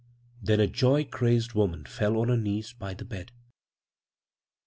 Then 0.41 0.59
a 0.59 0.65
joy 0.65 1.03
crazed 1.03 1.53
woman 1.53 1.85
fell 1.85 2.17
on 2.17 2.29
her 2.29 2.35
knees 2.35 2.73
by 2.73 2.95
the 2.95 3.05
bed. 3.05 3.31